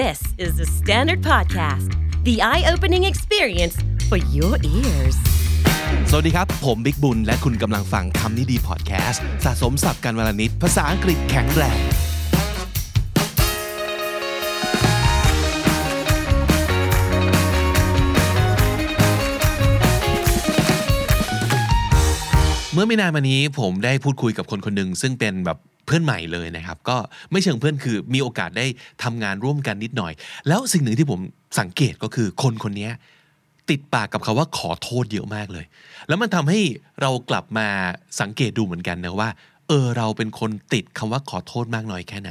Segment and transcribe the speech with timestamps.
[0.00, 1.90] This is the Standard Podcast,
[2.24, 3.76] the eye opening experience
[4.08, 5.16] for your ears.
[6.10, 11.78] สวัสดีครับ ผมบิ๊กบุญ และคุณกำลังฟังคำนี้ดีพอดแคสต์สะสมสับการวลนิดภาษาอังกฤษแข็งแรง
[22.72, 25.58] เมื่อไม่นานมานี้ผมได้พูดคุยกับคนคนหนึ่งซึ่งเป็นแบบ
[25.92, 26.96] พื่อนใหม่เลยนะครับ ก็
[27.30, 28.66] ไม่เชิงเพื่อนคือมีโอกาสได้
[29.02, 30.12] ทำงานร่วมกันนิดหน่อย
[30.48, 31.20] แล้วสิ่งหนึ่งที่ผม
[31.60, 32.90] สังเกตก็คือคนคนนี้
[33.70, 35.64] ติดปากกับคาว่าขอโทษเยอะมากเลย
[36.08, 36.60] แล้วมันทำให้
[37.00, 37.68] เรากลับมา
[38.20, 39.28] สังเกตดูเหมือนกันนะว่า
[39.68, 42.30] เออเราเป็นคนติดคำว่าขอโทษมากน้อยแค่ไหน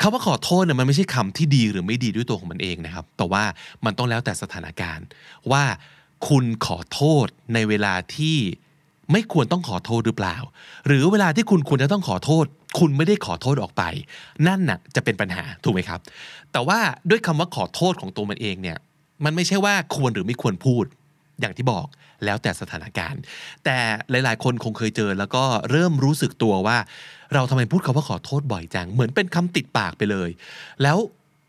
[0.00, 3.44] คำว่าขอโทษเนี่ยมันไม่ใช่คำที่ดีหรือไม่ดีด้วยตัวของมันเองนะครับ แต่ว่า
[3.84, 5.06] มันต้องแล้วแต่สถานการณ์
[5.52, 5.64] ว่า
[6.28, 8.36] คุณขอโทษในเวลาที่
[9.12, 10.36] ไม่ควรต้องขอโทษหรือเปล่า
[10.86, 12.44] หรือเวลาที่คุณควรจะต้องขอโทษ
[12.78, 13.82] คุณไม่ได้ขอโทษออกไป
[14.46, 16.00] นั่นน่ะจะเป็นปัญหาถูกไหมครับ
[16.52, 16.78] แต่ว่า
[17.10, 18.78] ด้วยคำว่าขอโทษของตัวมันเองเนี่ย
[19.24, 20.84] มันไม่ใช่ว่าควรหรือไม่ควรพูด
[21.40, 21.86] อย่างที่บอก
[22.24, 23.20] แล้วแต่สถานการณ์
[23.64, 23.76] แต่
[24.10, 26.78] หลาย ๆ คนคงเคยเจอ แล้วก็เริ่มรู้สึกตัวว่า
[27.34, 30.30] เราทำไมพูดคำว่าขอโทษบ่อยจัง เหมือนเป็นคำติดปากไปเลย
[30.82, 30.98] แล้ว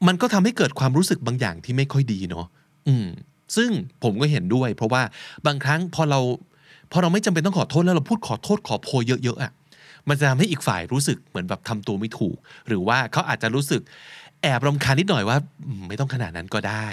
[0.07, 2.45] มันก็ทำให้เกิดความรู้สึกบางอย่างที่ไม่ค่อยดีเนาะ
[2.87, 3.07] อืม
[3.55, 3.69] ซึ่ง
[4.03, 5.03] ผมก็เห็นด้วย เพราะว่า
[5.45, 6.19] บางครั้งพอเรา
[6.91, 9.51] พอเราไม่จำเป็นต้องขอโทษแล้วเราพูดขอโทษขอโพยเยอะๆอะ
[10.09, 13.81] มันจะทำให้อีกฝ่ายรู้สึกเหมือนแบบทำตัวไม่ถูก หรือว่าเขาอาจจะรู้สึก
[14.41, 15.37] แอบรำคาญนิดหน่อยว่า
[15.87, 16.87] ไม่ต้องขนาดนั้นก็ได้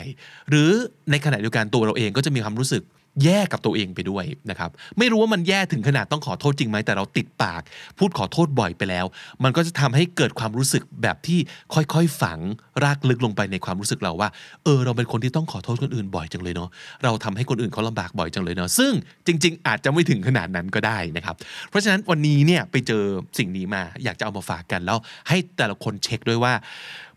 [0.49, 0.71] หรือ
[1.11, 2.83] ในขณะเดียวกันตัวเราเองก็จะมีความรู้สึก
[3.25, 7.63] แย่กับตัวเองไปด้วยนะครับไม่รู้ว่ามันแย่ถึงขนาดต้องขอโทษจริงไหมแต่เราติดปาก
[7.99, 9.07] พูดขอโทษบ่อยไปแล้ว
[9.45, 11.39] มันก็จะทำให้เกิดความรู้สึกแบบที่
[11.75, 12.39] ค่อยๆ ฝัง
[12.85, 14.29] รากลึกลงไปในความรู้สึกเราว่า
[14.65, 16.69] เออ เราเป็นคนที่ต้องขอโทษคนอื่นบ่อยจังเลยเนาะ
[17.05, 18.93] เราทำให้คนอื่นเขาลำบากบ่อยจังเลยเนาะซึ่ง
[19.27, 21.37] จริง ๆ อาจจะไม่ถึงขนาดนั้นก็ได้นะครับ
[21.69, 23.05] เพราะฉะนั้นวันนี้เนี่ยไปเจอ
[23.39, 26.55] สิ่งนี้มาอยากจะเอามาฝากกันแล้วให้แต่ละคนเช็คด้วยว่า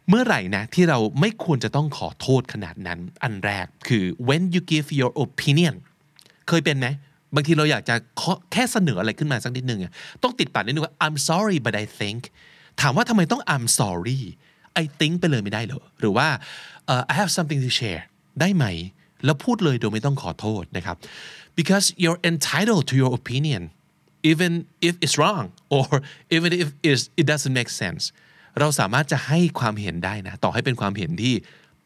[0.10, 5.76] เมื่อไหร่นะที่เราไม่ควรจะต้องขอโทษขนาดนั้น อันแรกคือ when you give your opinion
[6.52, 6.88] เคยเป็นไหม
[7.36, 7.96] บางทีเราอยากจะ
[8.52, 9.80] แค่เสนออะไรขึ้นมาสักนิดนึง
[10.24, 12.22] ต้องติดปากนิดนึงว่า I'm sorry but I think
[12.81, 14.22] ถามว่าทำไมต้อง I'm sorry
[14.81, 16.28] I think ไปเลยไม่ได้เหรอหรือว่า
[16.92, 18.02] uh, I have something to share
[18.40, 18.66] ได้ไหม
[19.25, 20.98] แล้วพูดเลยโดยไม่ต้องขอโทษนะครับ
[21.59, 23.62] because you're entitled to your opinion
[24.31, 24.52] even
[24.88, 25.88] if it's wrong or
[26.36, 26.68] even if
[27.20, 28.04] it doesn't make sense
[28.59, 31.34] เราสามารถจะให้ความเห็นได้นะ ต่อให้เป็นความเห็นที่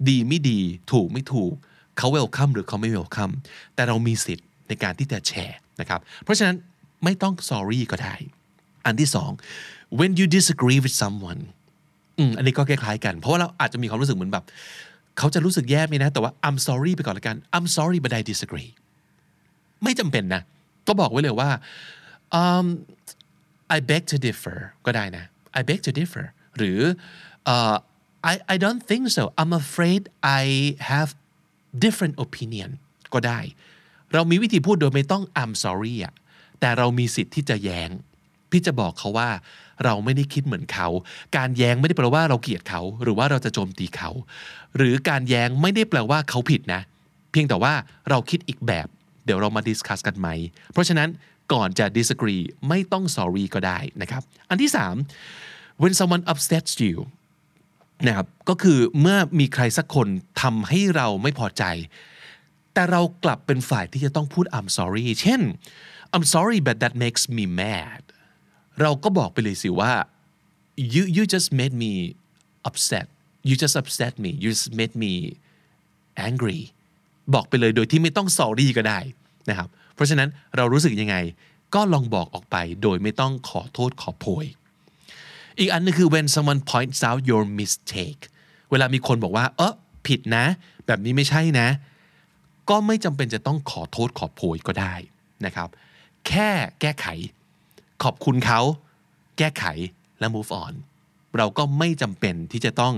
[0.09, 0.59] ดีไม่ดี
[0.91, 1.53] ถูกไม่ถูก
[1.97, 3.31] เขาเวลคัมหรือเขาไม่เวลคัม
[3.75, 6.55] แต่เรามีสิทธิ์ ในการที่จะแชร์นะครับ เพราะฉะนั้น
[7.03, 8.15] ไม่ต้อง sorry ก็ได้
[8.85, 9.31] อันที่สอง
[9.99, 11.41] when you disagree with someone
[12.17, 14.45] อืมอันนี้ก็คล้ายๆกัน เพราะว่าเราอาจจะมีความรู้สึกเหมือนแบบ
[15.17, 18.71] เขาจะรู้สึกแย่ไหมนะ แต่ว่า I'm sorry ไปก่อนละกัน I'm sorry but I disagree
[19.83, 20.41] ไม่จำเป็นนะ
[20.87, 21.49] ก็บอกไว้เลยว่า
[22.41, 22.65] um,
[23.75, 25.23] I beg to differ ก็ได้นะ
[25.59, 26.25] I beg to differ
[26.57, 26.79] หรือ
[27.53, 27.77] uh,
[28.31, 30.01] I I don't think so I'm afraid
[30.41, 30.43] I
[30.91, 31.09] have
[31.83, 32.69] different opinion
[33.13, 33.39] ก็ได้
[34.13, 36.13] เรามีวิธีพูดโดยไม่ต้อง I'm sorry อะ
[36.59, 37.89] แต่เรามีสิทธิ์ที่จะแยง้ง
[38.51, 39.29] พี่จะบอกเขาว่า
[39.83, 40.87] เราไม่ได้คิดเหมือนเขา
[41.37, 44.09] การแย้งไม่ได้แปลว่าเราเกลียดเขา หรือว่าเราจะโจมตีเขา
[44.77, 46.81] หรือการแย้งไม่ได้แปลว่าเขาผิดนะ
[47.31, 47.73] เพียงแต่ว่า
[48.09, 48.87] เราคิดอีกแบบ
[49.25, 50.27] เดี๋ยวเรามาดิสคัสกันไหม
[50.73, 51.09] เพราะฉะนั้น
[51.53, 54.95] ก่อนจะ disagree ไม่ต้อง sorry ก็ได้นะครับ อันที่สาม
[55.81, 56.97] when someone upsets you
[58.05, 60.07] นะครับ ก็คือเมื่อมีใครสักคน
[60.41, 61.63] ทำให้เราไม่พอใจ
[62.75, 65.41] แต่เรากลับเป็นฝ่ายที่จะต้องพูด I'm sorry เช่น
[66.15, 68.01] I'm sorry but that makes me mad
[68.81, 69.93] เราก็บอกไปเลยสิว่า
[70.93, 71.93] you you just made me
[72.69, 73.07] upset
[73.47, 75.13] you just upset me you just made me
[76.27, 76.61] angry
[77.33, 78.99] บอกไปเลยโดยที่ไม่ต้อง sorry ก็ได้
[79.49, 81.15] นะครับ เพราะฉะนั้นเรารู้สึกยังไง
[81.75, 84.45] ก็ลองบอกออกไปโดยไม่ต้องขอโทษขอโพย
[85.59, 88.21] อีกอันนึงคือ when someone points out your mistake
[88.71, 89.73] เวลามีคนบอกว่า เออ
[90.07, 90.45] ผิดนะ
[90.85, 91.67] แบบนี้ไม่ใช่นะ
[92.69, 94.93] ก็ไม่จำเป็นจะต้องขอโทษขอโพยก็ได้
[95.45, 95.69] นะครับ
[96.27, 96.49] แค่
[96.81, 97.07] แก้ไข
[98.03, 98.61] ขอบคุณเขา
[99.37, 99.65] แก้ไข
[100.19, 100.73] และ move on
[101.37, 102.93] เราก็ไม่จำเป็นที่จะต้อง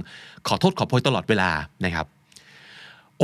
[0.47, 1.51] ขอโทษขอโพยตลอดเวลา
[1.85, 2.05] นะครับ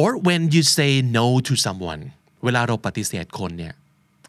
[0.01, 2.01] or when you say no to someone
[2.43, 3.73] เวลาเราปฏิเสธคนเนี่ย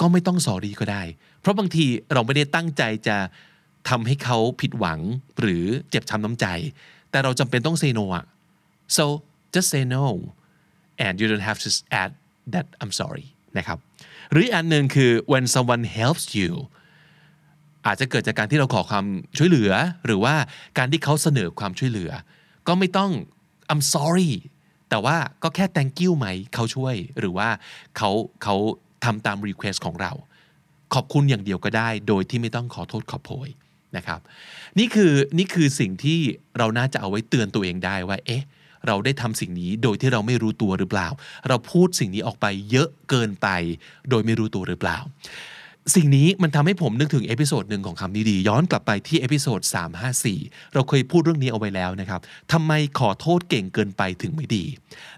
[0.00, 1.02] ก็ไม่ต้องสอรีก็ได้
[1.40, 3.16] เพราะบางทีเราไม่ได้ตั้งใจจะ
[3.88, 5.00] ทำให้เขาผิดหวัง
[5.40, 6.46] หรือเจ็บช้ำน้ำใจ
[7.10, 8.24] แต่เราจำเป็นต้อง say no อะ
[8.96, 9.04] so
[9.54, 10.04] just say no
[11.04, 11.70] and you don't have to
[12.02, 12.10] add
[12.54, 13.26] that I'm sorry
[13.58, 13.78] นะครับ
[14.32, 16.50] หรืออันหนึ่งคือ when someone helps you
[17.86, 19.06] อาจจะเกิดจากการที่เราขอความ
[19.36, 19.72] ช่วยเหลือ
[20.06, 20.34] หรือว่า
[20.78, 22.10] การที่เขาเสนอความช่วยเหลือ
[22.68, 23.10] ก็ไม่ต้อง
[23.72, 24.32] I'm sorry
[24.90, 27.48] แต่ว่าก็แค่ thank you ไหมเขาช่วย หรือว่า
[27.96, 28.10] เขา
[28.42, 28.56] เขา
[29.04, 30.12] ทำตาม request ของเรา
[30.94, 33.48] ขอบคุณอย่างเดียวก็ได้ โดยที่ไม่ต้องขอโทษขอโพย
[33.96, 34.20] นะครับ
[34.78, 36.20] นี่คือนี่คือสิ่งที่
[36.58, 38.44] เราน่าจะเอาไว้เตือนตัวเองได้ว่า เอ๊ะ
[38.86, 41.08] เราได้ทำสิ่งนี้โดยที่เราไม่รู้ตัวหรือเปล่า
[41.48, 43.48] เราพูดสิ่งนี้ออกไปเยอะเกินไป
[44.10, 44.98] โดยไม่รู้ตัวหรือเปล่า
[45.94, 49.60] สิ่งนี้มันทำให้ผมนึกถึง episode หนึ่งของคำนี้ดี ย้อนกลับไปที่ episode
[50.18, 52.20] 354 เราเคยพูดเรื่องนี้เอาไว้แล้วนะครับ
[52.52, 54.64] ทำไมขอโทษเก่งเกินไปถึงไม่ดี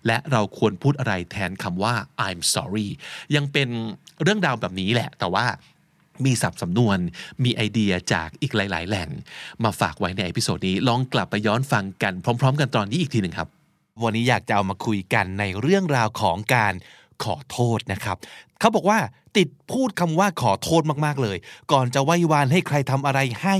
[0.07, 1.95] และเราควรพูดอะไรแทนคำว่า
[2.27, 2.89] I'm sorry
[3.37, 3.69] ยังเป็น
[4.23, 5.47] เรื่องราวแบบนี้แหละ แต่ว่า
[6.25, 6.99] มีศัพท์สำนวน
[7.45, 9.09] มีไอเดียจากอีกหลาย ๆ แหล่ง
[9.65, 13.49] มาฝากไว้ใน episode นี้ ลองกลับไปย้อนฟังกันพร้อม ๆ กันตอนนี้อีกทีหนึ่งครับ
[14.03, 16.75] วันนี้อยากจะเอามาคุยกันในเรื่องราวของการ
[17.25, 18.17] ขอโทษนะครับ
[18.61, 18.99] เขาบอกว่า
[19.37, 21.37] ติดพูดคำว่าขอโทษมากๆเลย
[21.73, 23.57] ก่อนจะไหว้วานให้ใครทำอะไรให้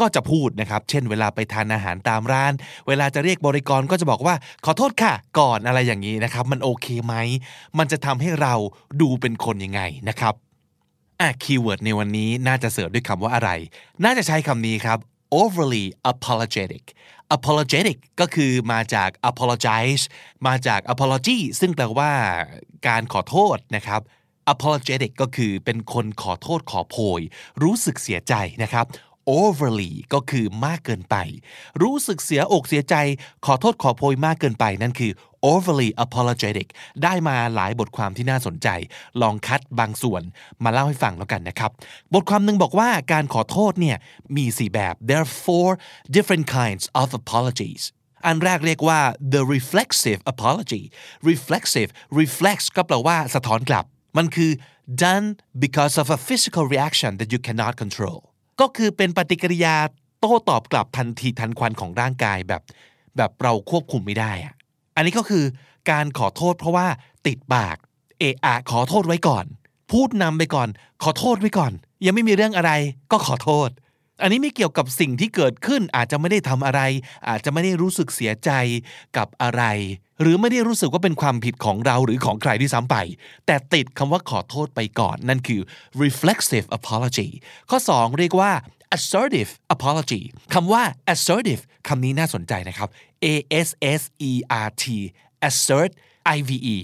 [0.00, 2.52] ก็จะพูดนะครับ เช่น เวลาไปทานอาหารตามร้าน
[2.88, 4.34] เวลาจะเรียกบริกรก็จะบอกว่า
[4.64, 7.14] ขอโทษค่ะ ก่อนอะไรอย่างนี้นะครับ มันโอเคไหม
[7.78, 8.54] มันจะทำให้เรา
[9.00, 10.34] ดูเป็นคนยังไงนะครับ
[11.22, 13.50] อะ keyword ในวันนี้น่าจะ search ด้วยคำว่าอะไร
[14.04, 14.98] น่าจะใช้คำนี้ครับ
[15.40, 16.84] overly apologetic
[17.36, 20.02] apologetic ก็คือมาจาก apologize
[20.46, 22.12] มาจาก apology ซึ่งแปลว่า
[22.88, 24.00] การขอโทษนะครับ
[24.52, 27.20] apologetic ก็คือเป็นคนขอโทษขอโพย
[27.62, 28.86] รู้สึกเสียใจนะครับ
[29.40, 31.16] overly ก็คือมากเกินไป
[31.82, 32.94] รู้สึกเสียอกเสียใจ
[33.46, 35.12] ขอโทษขอโพยมากเกินไป นั่นคือ
[35.52, 36.68] overly apologetic
[37.02, 38.68] ได้มาหลายบทความที่น่าสนใจ
[39.22, 40.22] ลองคัดบางส่วน
[40.64, 41.70] มาเล่าให้ฟังแล้วกันนะครับ
[42.14, 43.96] บทความหนึ่งบอกว่าการขอโทษเนี่ย
[44.36, 45.70] มี 4 แบบ there are four
[46.16, 47.82] different kinds of apologies
[48.26, 49.00] อันแรกเรียกว่า
[49.34, 50.82] the reflexive apology
[51.30, 51.90] reflexive
[52.20, 53.84] reflex ก็แปลว่าสะท้อนกลับ
[54.16, 54.50] มันคือ
[55.02, 55.26] done
[55.64, 58.18] because of a physical reaction that you cannot control
[58.60, 59.76] ก็คือเป็นปฏิกิริยา
[60.20, 62.62] โต้ตอบกลับทันทีทันควันของร่างกายแบบ
[63.16, 64.54] แบบเราควบคุมไม่ได้อะ
[64.96, 65.44] อันนี้ก็คือ
[65.90, 66.86] การขอโทษเพราะว่า
[67.26, 67.76] ติดปาก
[68.18, 69.44] เอะอะขอโทษไว้ก่อน
[69.92, 70.68] พูดนำไปก่อน
[71.02, 71.72] ขอโทษไว้ก่อน
[72.04, 72.72] ยังไม่มีเรื่องอะไร
[73.10, 73.68] ก็ขอโทษ
[74.22, 76.80] อันนี้ไม่เกี่ยวกับสิ่งที่เกิดขึ้นอาจจะไม่ได้ทำอะไร
[77.28, 78.50] อาจจะไม่ได้รู้สึกเสียใจ
[79.16, 79.62] กับอะไร
[80.20, 82.96] หรือไม่ได้รู้สึกว่าเป็นความผิดของเราหรือของใครที่ซ้ำไป
[83.46, 85.60] แต่ติดคำว่าขอโทษไปก่อน นั่นคือ
[86.02, 87.28] reflexive apology
[87.70, 88.52] ข้อ 2 เรียกว่า
[88.96, 90.22] assertive apology
[90.54, 90.82] คำว่า
[91.14, 92.88] assertive คำนี้น่าสนใจนะครับ
[93.24, 93.26] a
[93.66, 93.68] s
[94.00, 94.32] s e
[94.66, 94.84] r t
[95.48, 95.90] assert
[96.36, 96.76] i v e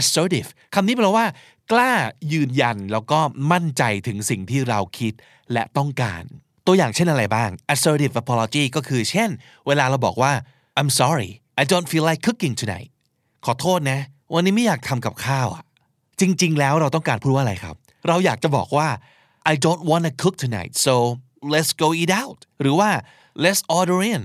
[0.00, 1.26] assertive คำนี้แปลว่า
[1.72, 1.92] กล้า
[2.32, 3.20] ยืนยันแล้วก็
[3.52, 5.12] มั่นใจถึงสิ่งที่เราคิด
[5.52, 6.24] และต้องการ
[6.66, 9.30] ตัวอย่างเช่นอะไรบ้าง assertive apology ก็คือเช่น
[9.66, 10.32] เวลาเราบอกว่า
[10.78, 11.30] I'm sorry
[11.60, 12.90] I don't feel like cooking tonight
[13.44, 14.00] ขอโทษนะ
[14.34, 15.64] วันนี้ไม่อยากทำกับข้าวอะ
[16.20, 17.76] จริง ๆ แล้วเราต้องการพูดว่าอะไรครับ
[18.08, 18.88] เราอยากจะบอกว่า
[19.52, 20.94] I don't want to cook tonight so
[21.54, 22.90] let's go eat out หรือว่า
[23.44, 24.22] let's order in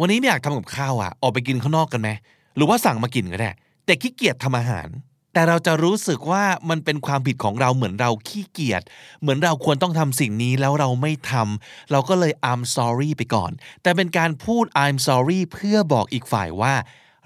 [0.00, 2.08] วันนี้ไม่อยากทำกับข้าวอะออกไปกินข้างนอกกันไหม
[2.56, 3.50] หรือว่าสั่งมากินก็ได้
[3.84, 4.88] แต่ขี้เกียจทำอาหาร
[5.34, 8.82] แต่เราจะรู้สึกว่ามันเป็นความผิดของเราเหมือนเราขี้เกียจ
[9.20, 13.50] เหมือนเราควรต้องทำสิ่งนี้แล้วเราไม่ทำเราก็เลย I'm sorry ไปก่อน
[13.82, 16.74] แต่เป็นการพูด I'm sorry เพื่อบอกอีกฝ่ายว่า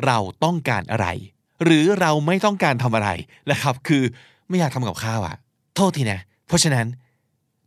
[0.06, 1.06] เราต้องการอะไร
[1.64, 3.10] หรือเราไม่ต้องการทำอะไร
[3.50, 4.02] นะครับ คือ
[4.48, 5.36] ไม่อยากทำกับข้าวอะ
[5.76, 6.86] โทษทีนะ เพราะฉะนั้น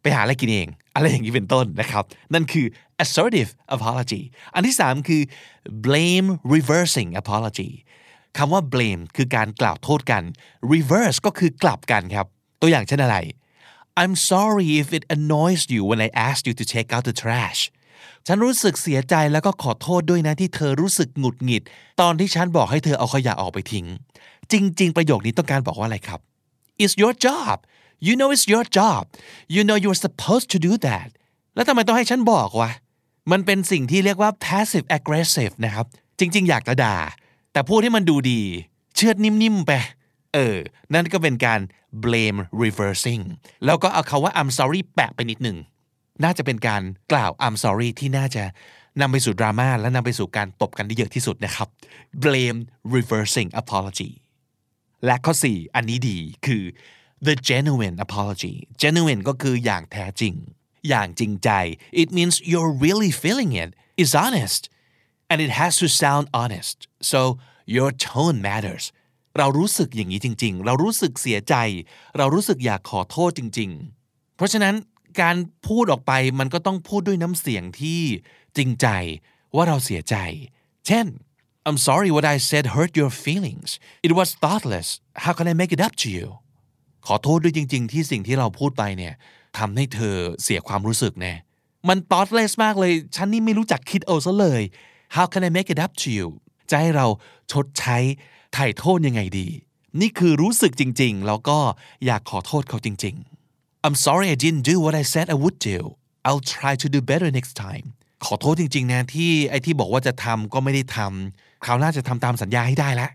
[0.02, 2.04] ไปหาอะไรกินเอง อะไรอย่างนี้เป็นต้นนะครับ
[2.34, 2.66] นั่นคือ
[3.04, 4.22] assertive apology
[4.56, 5.22] อันที่ 3 คือ
[5.86, 7.70] blame reversing apology
[8.38, 10.24] คำว่า blame คือการกล่าวโทษกัน
[10.74, 12.25] reverse ก็คือกลับกันครับ
[12.62, 13.18] ตัวอย่างเช่นอะไร
[14.01, 17.60] I'm sorry if it annoys you when I asked you to take out the trash
[18.28, 21.63] ฉันรู้สึกเสียใจแล้วก็ขอโทษด้วยนะที่เธอรู้สึกหงุดหงิด
[22.01, 23.86] ตอนที่ฉันบอกให้เธอเอาขยะออกไปทิ้ง
[24.51, 26.20] จริง ๆ ประโยคนี้ต้องการบอกว่าอะไรครับ
[26.84, 27.56] It's your job
[28.08, 29.01] you know it's your job
[29.56, 31.10] you know you're supposed to do that
[31.56, 32.72] แล้วทำไมต้องให้ฉันบอกวะ
[33.32, 35.86] มันเป็นสิ่งที่เรียกว่า passive aggressive นะครับ
[36.20, 36.98] จริง ๆ อยากจะด่า
[37.51, 38.41] แต่พูดให้มันดูดี
[38.96, 39.72] เชือดนิ่มๆไป
[40.34, 40.58] เออ
[40.93, 41.60] นั่นก็เป็นการ
[42.03, 43.24] blame reversing
[43.65, 45.58] แล้วก็เอาคาว่า I'm sorry แปะไปนิดหนึ่ง
[46.24, 46.81] น่าจะเป็นการ
[47.12, 48.43] กล่าว I'm sorry ที่น่าจะ
[49.01, 51.67] นำไปสู่ดราม่าและนำไปสู่การตบกันได้เยอะที่สุดนะครับ
[52.24, 52.60] blame
[52.96, 54.12] reversing apology
[55.05, 56.63] และข้อ 4 อันนี้ดีคือ
[57.27, 60.34] the genuine apology genuine ก็คืออย่างแท้จริง
[60.89, 61.50] อย่างจริงใจ
[62.01, 63.70] it means you're really feeling it
[64.01, 64.62] it's honest
[65.32, 66.78] and it has to sound honest
[67.12, 67.20] so
[67.76, 68.86] your tone matters
[69.38, 71.56] เรารู้สึกอย่างนี้จริง ๆ เรารู้สึกเสียใจ
[72.18, 73.70] เรารู้สึกอยากขอโทษจริง
[74.04, 74.76] ๆ เพราะฉะนั้น
[75.22, 75.36] การ
[75.68, 78.02] พูดออกไปมันก็ต้องพูดด้วยน้ำเสียงที่
[78.58, 78.88] จริงใจ
[79.56, 80.16] ว่าเราเสียใจ
[80.88, 81.08] เช่น
[81.68, 83.70] I'm sorry what I said hurt your feelings
[84.08, 84.90] it was thoughtless
[85.24, 86.28] how can I make it up to you
[87.08, 89.14] ขอโทษด้วยจริง ๆ ที่สิ่งที่เราพูดไปเนี่ย
[89.58, 91.34] ทำให้เธอเสียความรู้สึกแน่
[91.88, 94.62] มัน thoughtless มากเลย ฉันนี่ไม่รู้จักคิดเอาซะเลย
[95.15, 96.27] how can I make it up to you
[96.70, 97.08] จะให้เรา
[97.51, 97.98] ชดใช้
[98.53, 99.48] ไถ่โทษยังไงดี
[100.01, 101.58] นี่คือรู้สึกจริงๆ แล้วก็
[102.06, 105.80] อยากขอโทษเขาจริงๆ I'm sorry I didn't do what I said I would do
[106.27, 107.86] I'll try to do better next time
[108.25, 113.12] ขอโทษจริงๆนะที่ไอ้ที่บอกว่าจะทำก็ไม่ได้ทำคราวหน้าจะทำตามสัญญาให้ได้ล้ว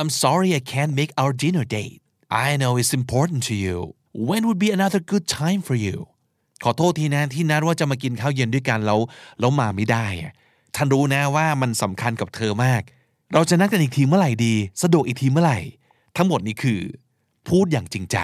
[0.00, 1.98] I'm sorry I can't make our dinner date
[2.44, 3.76] I know it's important to you
[4.28, 5.96] when would be another good time for you
[6.64, 9.00] ขอโทษทีนะที่นัดว่าจะมากินข้าวเย็นด้วยกันแล้ว
[9.40, 10.06] แล้วมาไม่ได้
[10.70, 12.82] อะท่านรู้นะว่ามันสำคัญกับเธอมาก
[13.34, 15.58] เราจะนัดกันอีกทีเมื่อไหร่ดี สะดวกอีกทีเมื่อไหร่
[16.16, 16.80] ทั้งหมดนี้คือ
[17.48, 18.16] พูดอย่างจริงใจ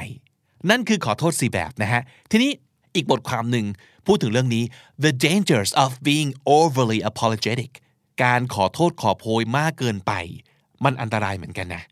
[0.70, 2.50] นั่นคือขอโทษสี่แบบนะฮะ ทีนี้
[2.94, 3.66] อีกบทความหนึ่ง
[4.06, 4.64] พูดถึงเรื่องนี้
[5.04, 7.72] the dangers of being overly apologetic
[8.24, 10.12] การขอโทษขอโพยมากเกินไป
[10.84, 11.82] มันอันตรายเหมือนกันนะ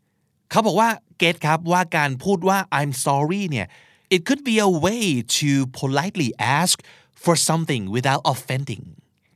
[0.51, 3.67] เขาบอกว่าเกตครับว่าการพูดว่า I'm sorry เนี่ย
[4.15, 5.05] it could be a way
[5.37, 6.75] to politely ask
[7.23, 8.83] for something without offending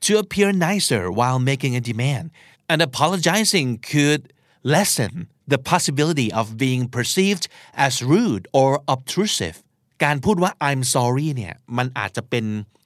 [0.06, 2.25] to appear nicer while making a demand
[2.72, 4.22] and apologizing could
[4.75, 5.13] lessen
[5.53, 7.46] the possibility of being perceived
[7.86, 9.58] as rude or obtrusive
[10.03, 12.46] การพูดว่า I'm sorry เนี่ยมันอาจจะเป็น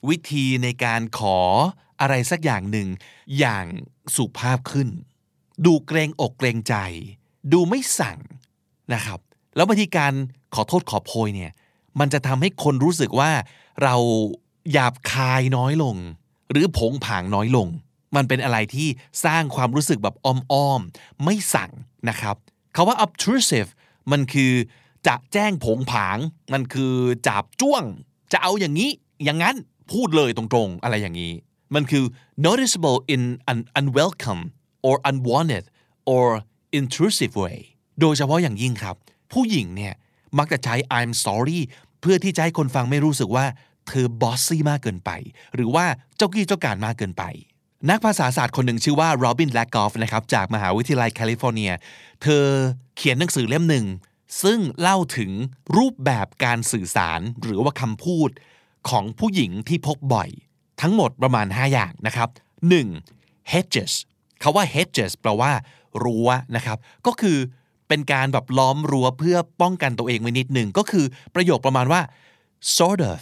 [0.10, 1.38] วิธีในการขอ
[2.02, 2.88] อะไรสักอย่างหนึ่ง
[3.40, 3.66] อย่าง
[4.16, 4.90] สุภาพขึ้น
[5.66, 6.76] ดูเกรงอกเกรงใจ
[7.54, 8.20] ดูไม่สั่ง
[8.94, 9.20] นะครับ
[9.56, 10.14] แล้วบางทีการ
[10.56, 11.52] ขอโทษขอโพยเนี่ย
[12.00, 13.32] มันจะทำให้คนรู้สึกว่า
[13.84, 13.96] เรา
[14.72, 15.96] หยาบคายน้อยลง
[16.54, 17.68] หรือผงผางน้อยลง
[18.16, 18.88] มันเป็นอะไรที่
[19.26, 21.72] สร้างความรู้สึกแบบอ้อมๆ ไม่สั่ง
[22.10, 22.36] นะครับ
[22.76, 23.70] คาว่า obtrusive
[24.12, 24.54] มันคือ
[25.08, 26.18] จะแจ้งผงผาง
[26.54, 26.94] มันคือ
[27.28, 27.84] จับจ้วง
[28.32, 28.90] จะเอาอย่างนี้
[29.24, 29.56] อย่างนั้น
[29.92, 31.34] พูดเลยตรงๆ อะไรอย่างนี้
[31.76, 32.06] มันคือ
[32.46, 34.44] noticeable in an unwelcome
[34.88, 35.66] or unwanted
[36.14, 36.26] or
[36.80, 37.58] intrusive way
[38.00, 38.96] โดยเฉพาะอย่างยิ่งครับ
[39.32, 39.94] ผู้หญิงเนี่ย
[40.38, 41.60] มักจะใช้ I'm sorry
[42.02, 43.46] เพื่อที่จะให้คนฟังไม่รู้สึกว่า
[43.88, 45.12] เธอ bossy มากเกินไป
[45.56, 45.86] หรือว่า
[46.18, 47.24] เจ้ากี้เจ้าการมากเกินไป
[47.90, 51.72] นักภาษาศาสตร์คนหนึ่งชื่อว่าโรบินแลกกอฟนะครับจากมหาวิทยาลัยแคลิฟอร์เนีย
[52.24, 52.46] เธอ
[52.98, 53.86] เขียนหนังสือเล่มหนึ่ง
[54.44, 55.32] ซึ่งเล่าถึง
[55.78, 58.30] รูปแบบการสื่อสารหรือว่าคำพูด
[58.90, 60.30] ของผู้หญิงที่พบบ่อย
[60.82, 62.30] ทั้งหมดประมาณ 5 อย่างนะครับ
[62.90, 63.52] 1.
[63.52, 63.94] hedges
[64.42, 65.52] คำว่า hedges แปลว่า
[66.04, 67.38] รั้วนะครับ ก็คือ
[67.88, 72.02] เป็นการแบบล้อมรั้วเพื่อป้องกันตัวเองไว้นิดหนึ่งก็คือประโยคประมาณว่า
[72.78, 73.20] sort of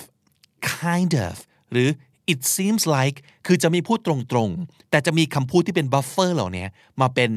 [0.81, 1.35] kind of
[1.71, 1.89] หรือ
[2.33, 6.65] it seems like คือจะมีพูดตรงๆ แต่จะมีคำพูดที่เป็น buffer เหล่านี้
[7.01, 7.29] มาเป็น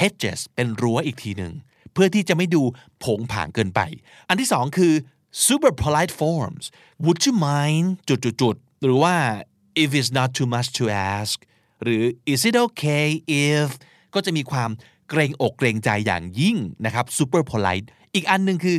[0.00, 1.52] hedges เป็นรั้วอีกทีหนึ่ง
[1.92, 2.62] เพื่อที่จะไม่ดู
[3.04, 3.80] ผงผางเกินไป
[4.28, 4.92] อันที่สองคือ
[5.46, 6.64] super polite forms
[7.04, 9.14] would you mind จุดๆๆหรือว่า
[9.82, 10.84] if it's not too much to
[11.14, 11.36] ask
[11.82, 13.06] หรือ is it okay
[13.46, 13.68] if
[14.14, 14.70] ก็จะมีความ
[15.10, 18.76] เกรงอกเกรงใจอย่างยิ่งนะครับ super polite อีกอันหนึ่งคือ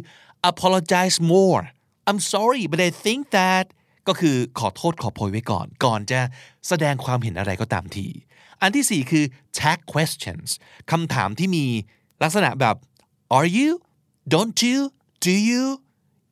[0.51, 1.61] apologize more
[2.07, 3.65] I'm sorry but I think that
[4.07, 6.19] ก็คือขอโทษขอโพยไว้ก่อน ก่อนจะ
[6.67, 8.07] แสดงความเห็นอะไรก็ตามที
[8.61, 9.25] อันที่สี่คือ
[9.59, 10.49] tag questions
[10.91, 11.65] คำถามที่มี
[12.23, 12.75] ลักษณะแบบ
[13.37, 13.71] are you
[14.33, 14.79] don't you
[15.25, 15.63] do you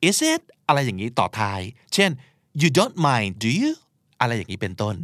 [0.08, 1.60] is it อะไรอย่างนี้ต่อท้าย
[1.94, 2.10] เช่น
[2.60, 3.72] you don't mind do you
[4.20, 4.96] อะไรอย่างนี้เป็นต้น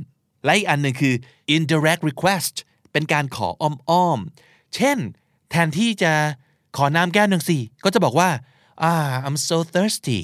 [0.45, 1.15] และอีกอันหนึ่งคือ
[1.55, 2.55] indirect request
[2.93, 4.99] เป็นการขออ้อมๆ เช่น
[5.51, 6.13] แทนที่จะ
[6.77, 8.31] ขอน้ำแก้วหนึ่งสิ ก็จะบอกว่า
[8.91, 10.21] ah I'm so thirsty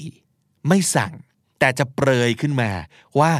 [0.67, 1.13] ไม่สั่ง
[1.59, 2.71] แต่จะเปรยขึ้นมา
[3.19, 3.31] ว่า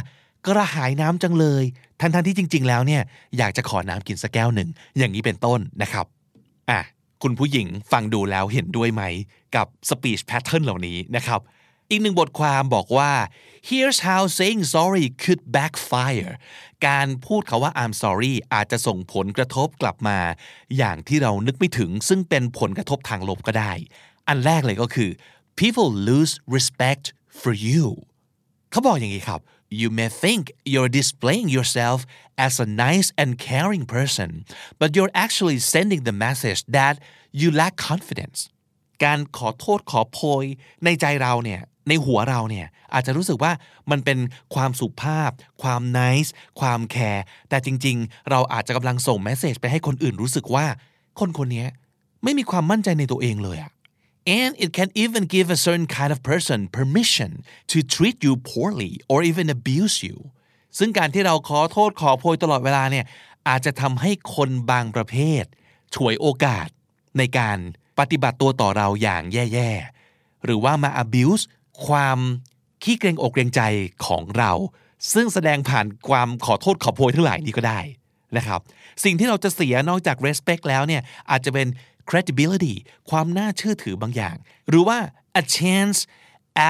[0.46, 1.64] กระหายน้ำจังเลย
[2.00, 3.02] ทั้งทที่จริง ๆ แล้วเนี่ย
[3.38, 4.68] อยากจะขอน้ำกินสักแก้วหนึ่ง
[4.98, 6.06] อย่างนี้เป็นต้นนะครับ
[6.70, 6.80] อะ
[7.22, 9.02] คุณผู้หญิงฟังดูแล้วเห็นด้วยไหม
[9.56, 11.40] กับ speech pattern เหล่านี้นะครับ
[11.90, 13.12] อีกหนึ่งบทความบอกว่า
[13.68, 16.32] here's how saying sorry could backfire
[16.86, 20.18] การพูดคาว่า I'm sorry อาจจะส่งผลกระทบกลับมา
[20.76, 23.72] อย่างที่เรานึกไม่ถึง ซึ่งเป็นผลกระทบทางลบก็ได้
[24.28, 25.10] อันแรกเลยก็คือ
[25.60, 27.04] people lose respect
[27.42, 27.86] for you
[28.70, 29.40] เขาบอกอย่างนี้ครับ
[29.80, 31.98] you may think you're displaying yourself
[32.46, 34.30] as a nice and caring person
[34.80, 36.94] but you're actually sending the message that
[37.40, 38.38] you lack confidence
[39.04, 40.44] การขอโทษขอโพย
[40.84, 43.52] ในใจเราเนี่ยในหัวเราเนี่ยอาจจะรู้สึกว่า
[43.90, 44.18] มันเป็น
[44.54, 45.30] ความสุภาพ
[45.62, 50.66] ความ nice ความแคร์แต่จริง ๆ เราอาจจะกำลังส่งเมสเซจไปให้คนอื่นรู้สึกว่า
[51.20, 51.66] คนคนนี้
[52.24, 53.70] ไม่มีความมั่นใจในตัวเองเลยอะ
[54.26, 57.30] And it can even give a certain kind of person permission
[57.72, 60.16] to treat you poorly or even abuse you
[60.78, 63.04] ซึ่งการที่เราขอโทษขอโพยตลอดเวลาเนี่ย
[63.48, 65.44] อาจจะทำให้คนบางประเภท
[65.94, 66.68] ฉวยโอกาส
[67.18, 67.58] ในการ
[67.98, 71.44] ปฏิบัติตัวต่อเราอย่างแย่ๆ หรือว่ามา abuse
[71.86, 72.18] ความ
[72.82, 73.60] ขี้เกรงอกเกรงใจ
[74.06, 74.52] ของเรา
[75.12, 77.80] ซึ่งแสดงผ่านความขอโทษขอโพยทั้งหลายนี้ก็ได้
[78.36, 78.60] นะครับ
[79.04, 81.66] สิ่งที่เราจะเสียนอกจาก respect แล้วเนี่ยอาจจะเป็น
[82.08, 82.74] credibility
[83.10, 84.36] ความน่าเชื่อถือบางอย่าง
[84.68, 84.98] หรือว่า
[85.40, 85.98] a chance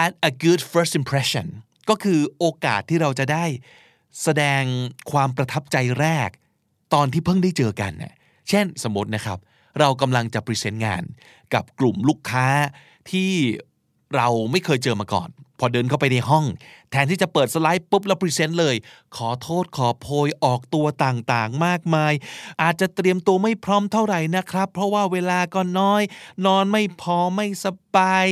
[0.03, 1.47] at a good first impression
[1.89, 3.45] ก็คือโอกาสที่เราจะได้
[4.23, 4.63] แสดง
[5.13, 6.31] ความประทับใจแรก
[6.95, 8.15] ตอนที่เพิ่งได้เจอกันเนี่ย
[8.49, 9.39] เช่นสมมตินะครับ
[9.81, 11.03] เรากำลังจะ present งาน
[11.55, 12.47] กับกลุ่มลูกค้า
[13.11, 13.31] ที่
[14.17, 15.29] เราไม่เคยเจอมาก่อน
[15.59, 16.45] พอเดินเข้าไปในห้อง
[16.91, 18.77] แทนที่จะเปิดสไลด์ปุ๊บแล้ว present เลย
[19.17, 22.13] ขอโทษขอโพยออกตัวต่างๆ มากมาย
[22.63, 26.03] อาจจะเตรียมตัวไม่พร้อมเท่าไหร่นะครับ เพราะว่าเวลาก็น้อย
[26.47, 28.27] นอนไม่พอไม่สบาย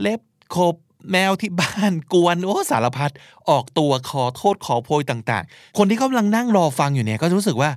[0.00, 0.20] เล็บ
[0.56, 0.74] ขบ
[1.10, 3.10] แมวที่บ้านกวนโอ้สารพัด
[3.50, 7.70] ออกตัวขอโทษขอโพยต่างๆ คนที่กำลังนั่งรอฟังอยู่เนี่ยก็จะรู้สึกว่า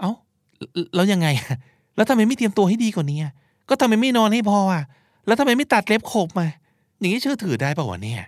[0.00, 0.10] เอ้า
[0.94, 1.28] แล้วยังไง
[1.96, 3.18] แล้วทำไมไม่เตรียมตัวให้ดีกว่านี้
[3.68, 4.84] ก็ทำไมไม่นอนให้พออะ
[5.26, 6.46] แล้วทำไมไม่ตัดเล็บขบมา
[6.98, 8.22] อย่างนี้เชื่อถือได้ป่าวเนี่ย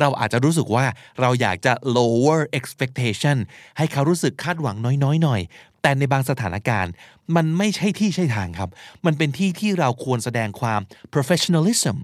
[0.00, 0.84] เราอาจจะรู้สึกว่า
[1.20, 3.36] เราอยากจะ lower expectation
[3.78, 5.40] ให้เขารู้สึกคาดหวังน้อยๆหน่อย
[5.82, 6.92] แต่ในบางสถานการณ์
[7.36, 8.70] มันไม่ใช่ที่ใช่ทางครับ
[9.06, 10.80] มันเป็นที่ที่เราควรแสดงความ
[11.14, 11.96] professionalism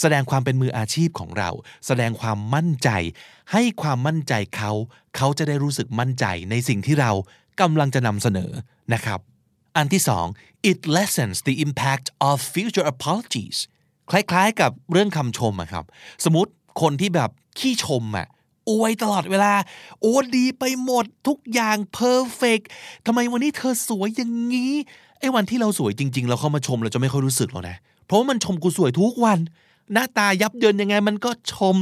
[0.00, 1.50] แสดงความเป็นมืออาชีพของเรา
[1.86, 2.88] แสดงความมั่นใจ
[3.52, 4.72] ให้ความมั่นใจเขา
[5.16, 7.12] เขาจะได้รู้สึกมั่นใจในสิ่งที่เรา
[7.60, 8.50] กำลังจะนำเสนอ
[8.94, 9.20] นะครับ
[9.76, 10.26] อันที่สอง
[10.70, 13.56] it lessens the impact of future apologies
[14.10, 15.84] คล้ายๆกับเรื่องคำชมอะครับ
[16.24, 16.50] สมมติ
[16.80, 18.26] คนที่แบบขี้ชมอะ
[18.70, 19.52] อวยตลอดเวลา
[20.00, 22.60] โอ้ดีไปหมดทุกอย่างเพอร์เฟก
[23.06, 24.72] ทำไมวันนี้เธอสวยอย่างนี้
[25.20, 27.76] ไอ้วันที่เราสวยจริง ๆ เราเข้ามาชมเราจะไม่ค่อยรู้สึกหรอกนะ
[28.06, 29.38] เพราะว่ามันชมกูสวยทุกวัน
[29.92, 31.76] หน้าตายับเยินยังไงมันก็ชม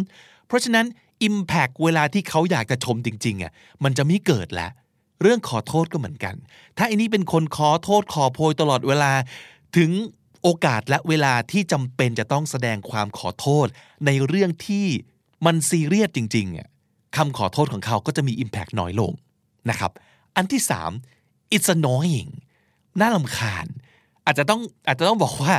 [0.46, 0.86] เพราะฉะนั้น
[1.28, 3.52] Impact เวลาที่เขาอยากจะชมจริงๆอะ
[3.84, 4.70] มันจะไม่เกิดแล้ว
[5.22, 6.34] เรื่องขอโทษก็เหมือนกัน
[6.76, 9.12] ถ้าอันนี้เป็นคนขอโทษขอโพยตลอดเวลา
[9.76, 9.90] ถึง
[10.42, 13.66] โอกาสและเวลาที่จำเป็นจะต้องแสดงความขอโทษ
[14.06, 14.86] ในเรื่องที่
[15.46, 16.68] มันซีเรียสจริงๆอะ
[17.16, 19.12] คำขอโทษของเขาก็จะมี Impact น้อยลง
[19.70, 19.92] นะครับ
[20.36, 20.90] อันที่สาม
[21.54, 22.30] it's annoying
[23.00, 23.66] น่าลำคาญ
[24.24, 25.54] อาจจะต้องอาจจะต้องบอกว่า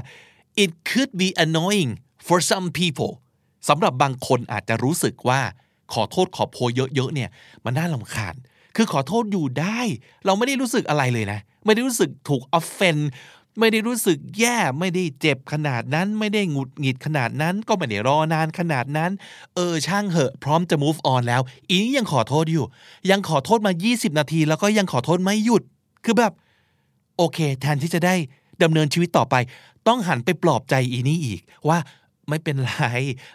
[0.63, 1.91] it could be annoying
[2.27, 3.13] for some people
[3.69, 5.41] สำหรับบางคนอาจจะรู้สึกว่า
[5.93, 7.29] ขอโทษขอโพยเยอะๆเนี่ย
[7.65, 8.35] มันน่าลำคาญ
[8.75, 9.79] คือขอโทษอยู่ได้
[10.25, 13.03] เราไม่ได้รู้สึกอะไรเลยนะ ไม่ได้รู้สึกถูก offend
[13.59, 19.11] ไม่ได้รู้สึกแย่ไม่ได้เจ็บขนาดนั้น ไม่ได้หงุดหงิดขนาดนั้น ก็ไม่ได้รอนานขนาดนั้น
[19.55, 22.65] เออช่างเหอะ พร้อมจะ move on แล้ว อีนี้ยังขอโทษอยู่
[23.11, 25.63] ยังขอโทษมา 20 นาที แล้วก็ยังขอโทษไม่หยุด
[26.05, 26.33] คือแบบ
[27.17, 28.15] โอเค แทนที่จะได้
[28.63, 29.35] ดำเนินชีวิตต่อไป
[29.87, 31.77] ต้องหันไปปลอบใจอีนี้อีกว่า
[32.29, 32.83] ไม่เป็นไร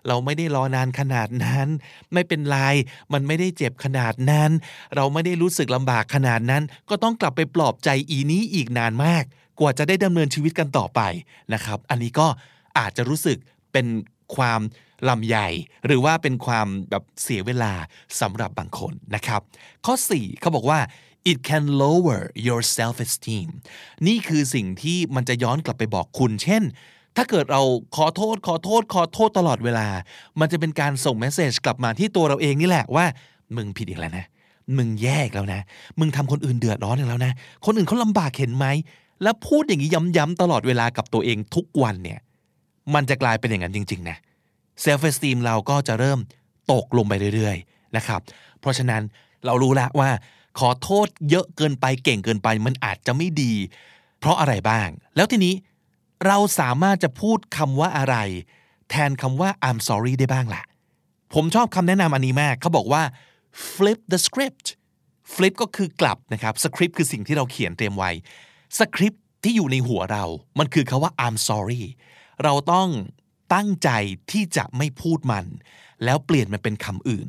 [0.06, 1.68] เราไม่ได้รอนานขนาดนั้น
[2.12, 2.58] ไม่เป็นไร
[3.12, 4.50] มันไม่ได้เจ็บขนาดนั้น
[4.96, 9.24] เราไม่ได้รู้สึกลำบากขนาดนั้น ก็ต้องกลับไปปลอบใจอีนี้อีกนานมาก
[9.60, 11.00] กว่าจะได้ดำเนินชีวิตกันต่อไป
[11.54, 12.26] นะครับ อันนี้ก็
[12.78, 13.38] อาจจะรู้สึก
[13.72, 13.86] เป็น
[14.36, 14.60] ความ
[15.08, 15.48] ลำใหญ่
[15.86, 17.72] หรือว่าเป็นความแบบเสียเวลา
[18.20, 19.40] สำหรับบางคนนะครับ
[19.86, 20.80] ข้อ 4เขาบอกว่า
[21.30, 23.48] it can lower your self esteem
[24.06, 26.62] นี่คือสิ่งที่มันจะย้อนกลับไปบอกคุณ เช่น
[27.16, 27.62] ถ้าเกิดเรา
[27.96, 29.86] ขอโทษ ขอโทษ ขอโทษตลอดเวลา
[30.40, 33.04] มันจะเป็นการส่งเมสเซจกลับมาที่ตัวเราเองนี่แหละว่า
[33.56, 34.26] มึงผิดอีกแล้วนะ
[34.76, 35.60] มึงแย่อีกแล้วนะ
[35.98, 37.32] มึงทำคนอื่นเดือดร้อนอีกแล้วนะ
[37.64, 38.66] คนอื่นเขาลำบากเห็นไหม
[39.22, 42.20] แล้วพูดอย่างนี้ย้ำๆตลอดเวลากับตัวเองทุกวันเนี่ย
[42.94, 44.16] มันจะกลายเป็นอย่างนั้นจริงๆนะ
[44.80, 46.18] self-esteem เราก็จะเริ่ม
[46.72, 48.20] ตกลงไปเรื่อยๆนะครับ
[48.60, 49.02] เพราะฉะนั้น
[49.44, 50.10] เรารู้แล้วว่า
[50.58, 53.54] ขอโทษเยอะเกินไปเกรงใจเกินไปมันอาจจะไม่ดี
[54.18, 55.54] เพราะอะไรบ้าง แล้วทีนี้
[56.26, 58.16] เราสามารถจะพูดคำว่าอะไร
[58.90, 60.62] แทนคำว่า I'm sorry ได้บ้างล่ะ
[61.34, 63.02] ผมชอบคำแนะนำอันนี้มาก เขาบอกว่า
[63.72, 64.66] flip the script
[65.34, 68.10] flip ก็คือกลับนะครับ script คือสิ่งที่เราเขียนเตรียมไว้
[68.78, 70.24] สคริปที่อยู่ในหัวเรา
[70.58, 71.84] มันคือคาว่า I'm sorry
[72.44, 72.88] เราต้อง
[73.54, 73.90] ตั้งใจ
[74.30, 75.46] ที่จะไม่พูดมัน
[76.04, 77.28] แล้วเปลี่ยนมันเป็นคำอื่น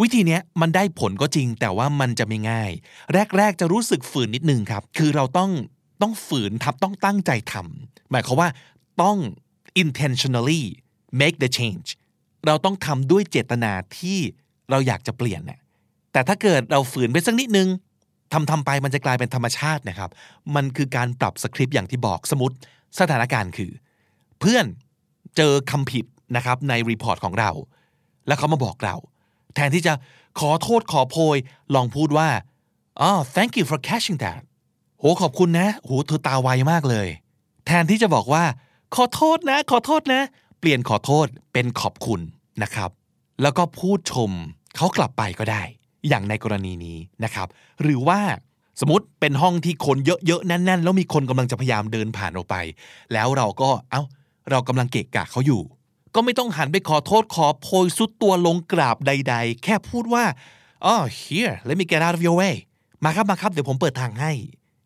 [0.00, 2.70] วิธีเนี้ยมันได้ผลก็จริง แต่ว่ามันจะไม่ง่าย
[3.36, 5.50] แรก ๆ จะรู้สึกฝืนนิดนึงครับ คือเราต้อง
[6.02, 8.48] ต้องฝืนทับต้องตั้งใจทำหมายความว่า
[9.02, 9.16] ต้อง
[9.82, 10.62] intentionally
[11.20, 11.88] make the change
[12.46, 14.18] เราต้องทำด้วยเจตนาที่
[14.70, 15.60] เราอยากจะเปลี่ยนน่ะ
[16.12, 17.68] แต่ถ้าเกิดเราฝืนไปสักนิดนึง
[18.32, 20.10] ทำทำไปมันจะกลายเป็นธรรมชาตินะครับ
[20.54, 22.56] มันคือการปรับสคริปต์อย่างที่บอกสมมติ
[23.00, 23.70] สถานการณ์คือ
[24.40, 24.66] เพื่อน
[25.36, 26.04] เจอคำผิด
[26.36, 27.50] นะครับใน report ของเรา
[28.26, 28.96] แล้วเขามาบอกเรา
[29.54, 29.92] แทนที่จะ
[30.40, 31.36] ขอโทษขอโพย
[31.74, 32.28] ลองพูดว่า
[33.00, 34.42] อ๋อ thank you for catching that
[34.98, 37.08] โหขอบคุณนะโหเธอตาไวมากเลย
[37.66, 38.44] แทนที่จะบอกว่า
[38.94, 40.22] ขอโทษนะ ขอโทษนะ
[40.60, 42.20] เปลี่ยนขอโทษเป็นขอบคุณ
[42.62, 42.90] นะครับ
[43.42, 44.30] แล้วก็พูดชม
[44.76, 45.62] เขากลับไปก็ได้
[46.08, 47.48] อย่างในกรณีนี้นะครับ
[47.82, 48.20] หรือว่า
[48.80, 52.56] สมมติเป็นห้องที่คนเยอะๆแน่น ๆ แล้วมีคนกำลังจะพยายามเดินผ่านออกไป
[53.12, 54.02] แล้วเราก็เอา้า
[54.50, 55.62] เรากำลังเกะกะเขาอยู่
[56.14, 60.24] ก็ไม่ต้องหันไปขอโทษขอโพยสุดตัวลงกราบใด ๆ แค่พูดว่า
[60.84, 62.54] อ๋อ here let me get out of your way
[63.04, 64.32] มาครับมาครับเดี๋ยวผมเปิดทางให้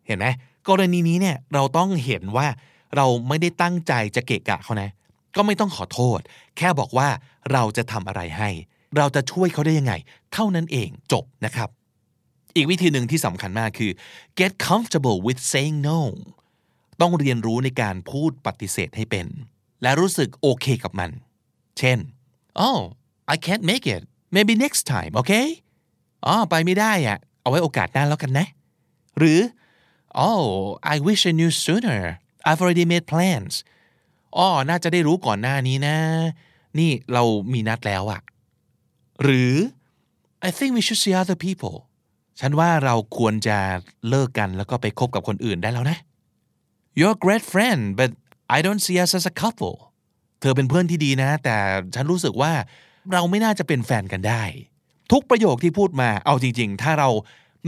[0.07, 0.25] เห็นไหม
[0.69, 2.47] กรณีนี้เนี่ยเราต้องเห็นว่า
[2.95, 4.89] เราไม่ได้ตั้งใจจะเกะกะเขานะ
[5.35, 6.19] ก็ไม่ต้องขอโทษ
[6.57, 7.07] แค่บอกว่า
[7.51, 8.49] เราจะทำอะไรให้
[8.97, 9.93] เราจะช่วยเขาได้ยังไง
[10.33, 11.69] เท่านั้นเองจบนะครับ
[12.55, 13.91] อีกวิธีหนึ่งที่สำคัญมากคือ
[14.39, 15.99] get comfortable with saying no
[17.01, 19.27] ต้องเรียนรู้ในการพูดปฏิเสธให้เป็น
[19.81, 21.11] และรู้สึกโอเคกับมัน
[21.77, 21.97] เช่น
[22.67, 22.79] oh
[23.33, 24.03] I can't make it
[24.35, 25.47] maybe next time okay
[26.25, 28.47] อ๋อไปไม่ได้อะเอาไว้โอกาสหน้าแล้วกันนะ
[29.17, 29.39] หรือ
[30.27, 30.43] oh
[30.93, 32.01] I wish I knew sooner
[32.47, 33.53] I've already made plans
[34.37, 35.97] อ๋อน่าจะได้รู้ก่อนหน้านี้นะ
[36.79, 38.21] นี่เรามีนัดแล้วอะ
[39.23, 39.53] หรือ
[40.47, 41.75] I think we should see other people
[42.39, 43.57] ฉันว่าเราควรจะ
[44.09, 45.97] เลิกกันแล้วก็ไปคบกับคนอื่นได้แล้วนะ
[46.97, 48.11] You're a great friend but
[48.55, 49.75] I don't see us as a couple
[50.41, 51.55] เธอเป็นเพื่อนที่ดีนะ แต่
[51.95, 52.51] ฉันรู้สึกว่า
[53.13, 54.43] เราไม่น่าจะเป็นแฟนกันได้
[55.11, 57.09] ทุกประโยคที่พูดมาเอาจริง ๆ ถ้าเรา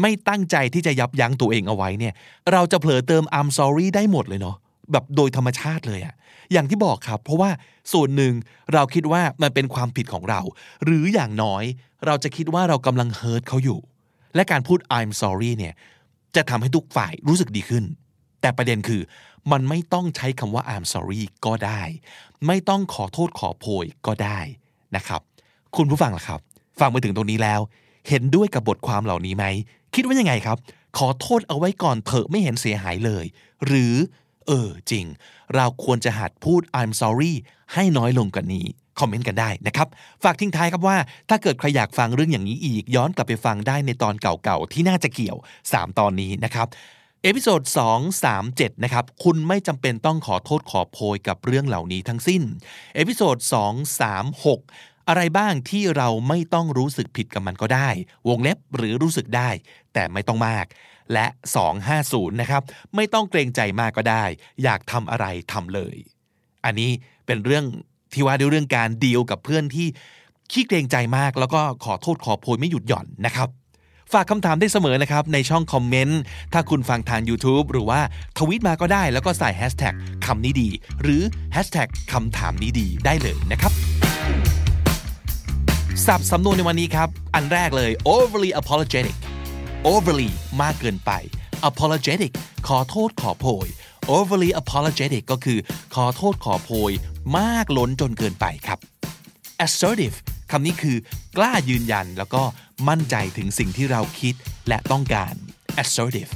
[0.02, 2.14] ไม่ตั้งใจที่จะยับยั้งตัวเองเอาไว้เนี่ย
[2.52, 4.56] เราจะเผลอเติม I'm sorry ได้หมดเลยเนาะ
[4.92, 6.16] แบบโดยธรรมชาติเลยอะ
[6.52, 7.50] อย่างที่บอกครับ เพราะว่า
[7.94, 8.34] ส่วนหนึ่ง
[8.74, 10.42] เราคิดว่ามันเป็นความผิดของเรา
[10.84, 11.64] หรืออย่างน้อย
[12.06, 13.80] เราจะคิดว่าเรากำลังเฮิร์ตเขาอยู่
[14.36, 15.74] และการพูด I'm sorry เนี่ย
[16.36, 17.84] จะทำให้ทุกฝ่ายรู้สึกดีขึ้น
[18.42, 19.02] แต่ประเด็นคือ
[19.52, 21.82] มันไม่ต้องใช้คำว่า I'm sorry ก็ได้
[22.48, 24.40] ไม่ต้องขอโทษขอโพยก็ได้
[24.96, 25.22] นะครับ
[25.76, 26.40] คุณผู้ฟังล่ะครับ
[26.80, 27.62] ฟังมาถึงตรงนี้แล้ว
[28.10, 29.46] เห็นด้วยกับบทความเหล่านี้ไหม
[29.96, 30.58] คิดว่ายังไงครับ
[30.98, 33.26] ขอโทษเอาไว้ก่อนเถอะไม่เห็นเสียหายเลย
[33.66, 33.94] หรือ
[34.48, 35.06] เออจริง
[35.56, 37.34] เราควรจะหัดพูด I'm sorry
[37.74, 38.66] ให้น้อยลงกว่านี้
[39.00, 39.88] คอมเมนต์กันได้นะครับ
[40.24, 40.98] ฝากทิ้งท้ายครับว่า
[41.30, 46.68] ถ้าเกิดใครอยากฟังเรื่องอย่างนี้อีก ย้อนกลับไปฟังได้ในตอนเก่าๆ ที่น่าจะเกี่ยว 3 ตอนนี้นะครับ
[47.24, 52.44] episode 2 3 7 นะครับ คุณไม่จำเป็นต้องขอโทษขอโพยกับเรื่องเหล่านี้ทั้งสิ้น
[52.96, 57.90] episode 2 3 6 อะไรบ้างที่เราไม่ต้องรู้สึกผิดกับมันก็ได้
[58.28, 59.50] วงเล็บหรือรู้สึกได้
[59.94, 60.66] แต่ไม่ต้องมาก
[61.14, 61.26] และ
[61.84, 62.62] 250 นะครับ
[62.96, 64.24] ไม่ต้องเกรงใจมากก็ได้
[64.64, 65.96] อยากทำอะไรทำเลย
[66.66, 66.92] อันนี้
[67.26, 67.66] เป็นเรื่อง
[68.14, 69.88] ที่ว่าด้วยเรื่องการดีลกับเพื่อนที่
[70.52, 73.50] ขี้เกรงใจมากแล้วก็ขอโทษขอโพยไม่หยุดหย่อนนะครับ
[74.14, 76.22] ฝากคำถามได้เสมอนะครับ ในช่องคอมเมนต์
[76.54, 78.00] ถ้าคุณฟังทาง YouTube หรือว่า
[78.38, 79.94] ทวิตมาก็ได้แล้วก็ใส่แฮชแท็ก
[80.26, 80.70] คำนี้ดี
[81.02, 81.22] หรือ
[81.54, 83.72] แฮชแท็กคำถามนี้ดีได้เลยนะครับ
[86.06, 89.16] ศัพท์สำนวนในวันนี้ครับ อันแรกเลย overly apologetic
[89.94, 90.30] overly
[90.62, 91.12] มากเกินไป
[91.70, 92.32] apologetic
[92.68, 93.68] ขอโทษขอโพย
[94.16, 95.60] overly apologetic ก็คือ
[95.96, 96.92] ขอโทษขอโพย
[97.38, 98.80] มากล้นจนเกินไปครับ
[99.66, 100.18] assertive
[100.52, 100.98] คำนี้คือ
[101.38, 102.44] กล้ายืนยันแล้วก็
[102.90, 104.36] มั่นใจถึงสิ่งที่เราคิด
[104.68, 105.34] และต้องการ
[105.82, 106.32] assertive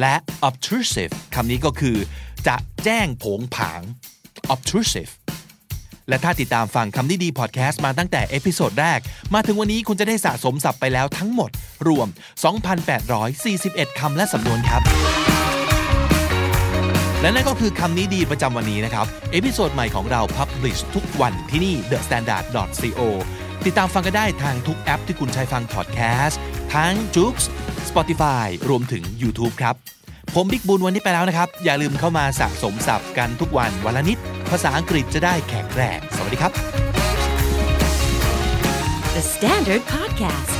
[0.00, 0.14] และ
[0.48, 1.96] obtrusive คำนี้ก็คือ
[2.46, 3.82] จะแจ้งโผงผาง
[4.54, 5.12] obtrusive
[6.08, 9.00] และถ้าติดตามฟังคำนี้ดีพอดแคสต์มาตั้งแต่ episode แรก
[9.34, 11.50] มาถึงวันนี้คุณจะได้สะสมศัพท์ไปแล้วทั้งหมด
[11.88, 12.08] รวม
[13.22, 14.82] 2,841 คำและสำนวนครับ
[17.22, 23.00] และนั่นก็คือคำนี้ดีประจำวันนี้นะครับ episode ใหม่ของเรา publish ทุกวันที่นี่ thestandard.co
[23.66, 26.40] ติดตามฟังกันได้ทางทุกแอปที่คุณใช้ฟังพอดแคสต์
[26.74, 27.36] ทั้ง j o o x
[27.88, 29.74] Spotify รวมถึง YouTube ครับ
[30.34, 34.18] ผมบิ๊กบุญวันนี้ไปแล้วนะครับ อย่าลืมเข้ามาสะสมศัพท์กันทุกวันวันละนิด
[34.50, 36.52] ภาษาอังกฤษจะได้แข็งแรงสวัสดีครับ
[39.14, 40.59] The Standard Podcast,